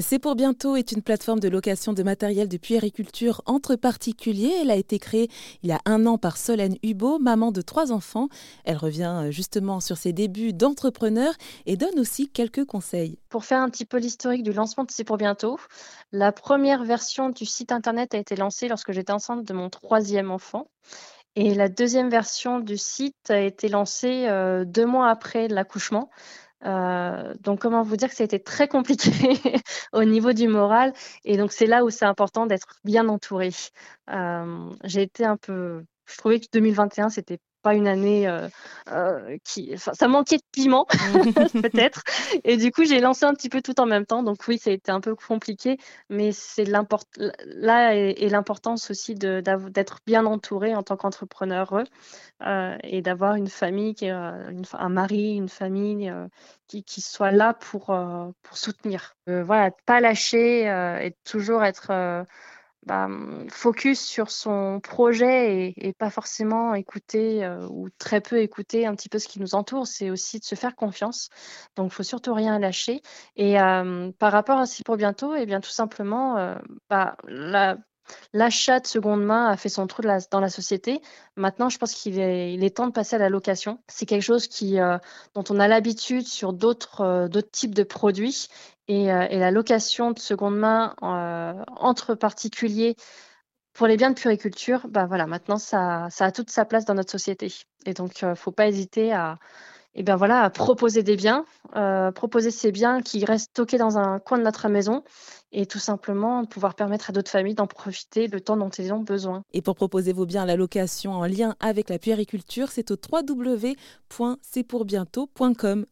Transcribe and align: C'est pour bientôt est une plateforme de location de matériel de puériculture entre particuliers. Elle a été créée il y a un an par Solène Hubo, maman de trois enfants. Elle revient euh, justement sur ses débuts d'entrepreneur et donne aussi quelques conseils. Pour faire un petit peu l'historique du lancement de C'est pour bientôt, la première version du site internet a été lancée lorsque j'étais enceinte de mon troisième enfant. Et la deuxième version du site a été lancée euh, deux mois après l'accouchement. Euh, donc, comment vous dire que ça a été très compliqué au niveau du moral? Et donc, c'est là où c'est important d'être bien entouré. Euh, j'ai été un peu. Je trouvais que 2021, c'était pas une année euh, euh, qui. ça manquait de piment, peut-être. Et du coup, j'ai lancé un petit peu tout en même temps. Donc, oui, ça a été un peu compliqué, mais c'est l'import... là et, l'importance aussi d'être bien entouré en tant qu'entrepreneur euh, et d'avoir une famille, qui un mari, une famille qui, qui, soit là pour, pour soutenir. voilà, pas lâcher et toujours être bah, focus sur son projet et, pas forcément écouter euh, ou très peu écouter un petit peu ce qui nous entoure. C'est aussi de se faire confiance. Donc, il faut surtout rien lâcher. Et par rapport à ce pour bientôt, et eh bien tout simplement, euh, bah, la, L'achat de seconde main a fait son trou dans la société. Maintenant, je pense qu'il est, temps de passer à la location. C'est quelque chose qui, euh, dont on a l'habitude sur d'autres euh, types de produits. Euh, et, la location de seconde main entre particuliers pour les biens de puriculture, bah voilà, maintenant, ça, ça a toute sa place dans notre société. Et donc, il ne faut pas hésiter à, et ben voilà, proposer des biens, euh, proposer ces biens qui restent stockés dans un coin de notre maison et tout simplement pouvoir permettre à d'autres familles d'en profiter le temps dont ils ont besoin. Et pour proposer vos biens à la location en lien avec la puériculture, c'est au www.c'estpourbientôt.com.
C'est 0.00 0.18
pour 0.18 0.36
bientôt 0.36 0.74
est 0.74 0.92
une 0.92 1.02
plateforme 1.02 1.38
de 1.38 1.50
location 1.50 1.92
de 1.92 2.02
matériel 2.02 2.48
de 2.48 2.56
puériculture 2.56 3.42
entre 3.44 3.76
particuliers. 3.76 4.54
Elle 4.62 4.70
a 4.70 4.76
été 4.76 4.98
créée 4.98 5.28
il 5.62 5.68
y 5.68 5.72
a 5.72 5.82
un 5.84 6.06
an 6.06 6.16
par 6.16 6.38
Solène 6.38 6.76
Hubo, 6.82 7.18
maman 7.18 7.52
de 7.52 7.60
trois 7.60 7.92
enfants. 7.92 8.28
Elle 8.64 8.78
revient 8.78 9.24
euh, 9.24 9.30
justement 9.30 9.80
sur 9.80 9.98
ses 9.98 10.14
débuts 10.14 10.54
d'entrepreneur 10.54 11.34
et 11.66 11.76
donne 11.76 11.98
aussi 11.98 12.30
quelques 12.30 12.64
conseils. 12.64 13.18
Pour 13.28 13.44
faire 13.44 13.60
un 13.60 13.68
petit 13.68 13.84
peu 13.84 13.98
l'historique 13.98 14.44
du 14.44 14.54
lancement 14.54 14.84
de 14.84 14.90
C'est 14.90 15.04
pour 15.04 15.18
bientôt, 15.18 15.58
la 16.10 16.32
première 16.32 16.84
version 16.84 17.28
du 17.28 17.44
site 17.44 17.70
internet 17.70 18.14
a 18.14 18.18
été 18.18 18.34
lancée 18.34 18.68
lorsque 18.68 18.92
j'étais 18.92 19.12
enceinte 19.12 19.44
de 19.44 19.52
mon 19.52 19.68
troisième 19.68 20.30
enfant. 20.30 20.68
Et 21.36 21.54
la 21.54 21.68
deuxième 21.68 22.08
version 22.08 22.60
du 22.60 22.78
site 22.78 23.30
a 23.30 23.40
été 23.40 23.68
lancée 23.68 24.26
euh, 24.28 24.64
deux 24.64 24.86
mois 24.86 25.10
après 25.10 25.48
l'accouchement. 25.48 26.08
Euh, 26.64 27.34
donc, 27.40 27.60
comment 27.60 27.82
vous 27.82 27.96
dire 27.96 28.08
que 28.08 28.14
ça 28.14 28.22
a 28.22 28.26
été 28.26 28.40
très 28.40 28.68
compliqué 28.68 29.10
au 29.92 30.04
niveau 30.04 30.32
du 30.32 30.48
moral? 30.48 30.92
Et 31.24 31.36
donc, 31.36 31.52
c'est 31.52 31.66
là 31.66 31.84
où 31.84 31.90
c'est 31.90 32.04
important 32.04 32.46
d'être 32.46 32.78
bien 32.84 33.08
entouré. 33.08 33.50
Euh, 34.10 34.70
j'ai 34.84 35.02
été 35.02 35.24
un 35.24 35.36
peu. 35.36 35.84
Je 36.06 36.16
trouvais 36.18 36.40
que 36.40 36.46
2021, 36.52 37.08
c'était 37.10 37.38
pas 37.62 37.74
une 37.74 37.88
année 37.88 38.28
euh, 38.28 38.48
euh, 38.90 39.36
qui. 39.44 39.74
ça 39.76 40.08
manquait 40.08 40.36
de 40.36 40.42
piment, 40.52 40.86
peut-être. 41.52 42.02
Et 42.44 42.56
du 42.56 42.70
coup, 42.72 42.84
j'ai 42.84 43.00
lancé 43.00 43.24
un 43.24 43.34
petit 43.34 43.48
peu 43.48 43.62
tout 43.62 43.80
en 43.80 43.86
même 43.86 44.04
temps. 44.04 44.22
Donc, 44.22 44.38
oui, 44.48 44.58
ça 44.58 44.70
a 44.70 44.72
été 44.72 44.90
un 44.90 45.00
peu 45.00 45.14
compliqué, 45.14 45.78
mais 46.10 46.32
c'est 46.32 46.64
l'import... 46.64 47.04
là 47.46 47.94
et, 47.94 48.28
l'importance 48.28 48.90
aussi 48.90 49.14
d'être 49.14 49.98
bien 50.06 50.26
entouré 50.26 50.74
en 50.74 50.82
tant 50.82 50.96
qu'entrepreneur 50.96 51.84
euh, 52.42 52.76
et 52.82 53.02
d'avoir 53.02 53.34
une 53.34 53.48
famille, 53.48 53.94
qui 53.94 54.08
un 54.08 54.88
mari, 54.88 55.34
une 55.36 55.48
famille 55.48 56.12
qui, 56.66 56.82
qui, 56.82 57.00
soit 57.00 57.30
là 57.30 57.54
pour, 57.54 57.86
pour 58.42 58.56
soutenir. 58.56 59.14
voilà, 59.26 59.70
pas 59.86 60.00
lâcher 60.00 60.64
et 60.64 61.14
toujours 61.24 61.62
être 61.62 62.24
bah, 62.84 63.08
focus 63.48 64.00
sur 64.00 64.30
son 64.30 64.80
projet 64.80 65.74
et, 65.76 65.92
pas 65.92 66.10
forcément 66.10 66.74
écouter 66.74 67.44
euh, 67.44 67.66
ou 67.68 67.88
très 67.98 68.20
peu 68.20 68.40
écouter 68.40 68.86
un 68.86 68.94
petit 68.94 69.08
peu 69.08 69.18
ce 69.18 69.28
qui 69.28 69.40
nous 69.40 69.54
entoure. 69.54 69.86
C'est 69.86 70.10
aussi 70.10 70.38
de 70.40 70.44
se 70.44 70.54
faire 70.54 70.74
confiance. 70.74 71.28
Donc, 71.76 71.92
il 71.92 71.94
faut 71.94 72.02
surtout 72.02 72.34
rien 72.34 72.58
lâcher. 72.58 73.02
Et 73.36 73.56
par 74.18 74.32
rapport 74.32 74.58
à 74.58 74.66
ce 74.66 74.82
pour 74.82 74.96
bientôt, 74.96 75.34
et 75.34 75.42
eh 75.42 75.46
bien 75.46 75.60
tout 75.60 75.70
simplement, 75.70 76.36
euh, 76.38 76.56
bah, 76.90 77.16
la, 77.28 77.76
L'achat 78.32 78.80
de 78.80 78.86
seconde 78.86 79.24
main 79.24 79.48
a 79.48 79.56
fait 79.56 79.68
son 79.68 79.86
trou 79.86 80.02
dans 80.30 80.40
la 80.40 80.48
société. 80.48 81.00
Maintenant, 81.36 81.68
je 81.68 81.78
pense 81.78 81.94
qu'il 81.94 82.18
est, 82.18 82.76
temps 82.76 82.86
de 82.86 82.92
passer 82.92 83.16
à 83.16 83.18
la 83.18 83.28
location. 83.28 83.78
C'est 83.88 84.06
quelque 84.06 84.22
chose 84.22 84.48
qui, 84.48 84.80
euh, 84.80 84.98
dont 85.34 85.44
on 85.50 85.60
a 85.60 85.68
l'habitude 85.68 86.26
sur 86.26 86.52
d'autres 86.52 87.02
euh, 87.02 87.40
types 87.52 87.74
de 87.74 87.82
produits. 87.82 88.48
Euh, 88.90 89.26
et, 89.30 89.38
la 89.38 89.50
location 89.50 90.10
de 90.10 90.18
seconde 90.18 90.58
main 90.58 90.94
entre 91.00 92.14
particuliers 92.14 92.96
pour 93.72 93.86
les 93.86 93.96
biens 93.96 94.10
de 94.10 94.18
puriculture, 94.18 94.86
bah 94.88 95.06
voilà, 95.06 95.26
maintenant, 95.26 95.56
ça, 95.56 96.08
ça 96.10 96.26
a 96.26 96.32
toute 96.32 96.50
sa 96.50 96.64
place 96.64 96.84
dans 96.84 96.94
notre 96.94 97.10
société. 97.10 97.52
Et 97.86 97.94
donc, 97.94 98.20
il 98.20 98.28
ne 98.28 98.34
faut 98.34 98.52
pas 98.52 98.68
hésiter 98.68 99.12
à, 99.12 99.38
et 99.94 100.02
ben 100.02 100.16
voilà, 100.16 100.50
proposer 100.50 101.02
des 101.02 101.16
biens, 101.16 101.44
euh, 101.76 102.10
proposer 102.12 102.50
ces 102.50 102.72
biens 102.72 103.02
qui 103.02 103.22
restent 103.24 103.50
stockés 103.50 103.78
dans 103.78 103.98
un 103.98 104.18
coin 104.18 104.38
de 104.38 104.42
notre 104.42 104.68
maison 104.68 105.04
et 105.52 105.66
tout 105.66 105.78
simplement 105.78 106.44
pouvoir 106.46 106.74
permettre 106.74 107.10
à 107.10 107.12
d'autres 107.12 107.30
familles 107.30 107.54
d'en 107.54 107.66
profiter 107.66 108.26
le 108.26 108.40
temps 108.40 108.56
dont 108.56 108.70
ils 108.70 108.90
ont 108.92 109.00
besoin. 109.00 109.44
Et 109.52 109.60
pour 109.60 109.74
proposer 109.74 110.14
vos 110.14 110.24
biens 110.24 110.44
à 110.44 110.46
la 110.46 110.56
location 110.56 111.12
en 111.12 111.26
lien 111.26 111.56
avec 111.60 111.90
la 111.90 111.98
puériculture, 111.98 112.70
c'est 112.70 112.90
au 112.90 112.96
www.c'estpourbientôt.com. 112.96 115.84